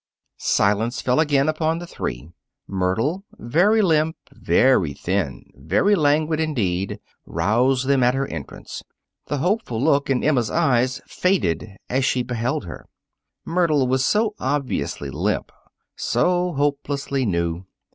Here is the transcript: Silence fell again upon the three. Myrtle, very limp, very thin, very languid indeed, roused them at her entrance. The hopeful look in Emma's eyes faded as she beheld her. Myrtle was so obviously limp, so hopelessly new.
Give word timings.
Silence 0.39 0.99
fell 0.99 1.19
again 1.19 1.47
upon 1.47 1.77
the 1.77 1.85
three. 1.85 2.31
Myrtle, 2.67 3.23
very 3.37 3.83
limp, 3.83 4.15
very 4.33 4.93
thin, 4.93 5.45
very 5.53 5.93
languid 5.93 6.39
indeed, 6.39 6.99
roused 7.27 7.85
them 7.85 8.01
at 8.01 8.15
her 8.15 8.25
entrance. 8.25 8.81
The 9.27 9.37
hopeful 9.37 9.79
look 9.79 10.09
in 10.09 10.23
Emma's 10.23 10.49
eyes 10.49 11.01
faded 11.05 11.77
as 11.87 12.03
she 12.03 12.23
beheld 12.23 12.65
her. 12.65 12.87
Myrtle 13.45 13.85
was 13.87 14.03
so 14.03 14.33
obviously 14.39 15.11
limp, 15.11 15.51
so 15.95 16.53
hopelessly 16.53 17.23
new. 17.23 17.67